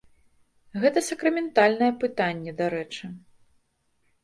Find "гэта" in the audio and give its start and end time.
0.85-1.03